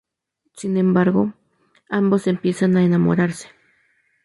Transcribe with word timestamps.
Sin 0.53 0.77
embargo, 0.77 1.35
ambos 1.87 2.25
empiezan 2.25 2.75
a 2.75 2.83
enamorarse. 2.83 3.49